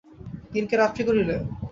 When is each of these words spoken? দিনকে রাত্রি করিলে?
দিনকে 0.53 0.75
রাত্রি 0.77 1.03
করিলে? 1.07 1.35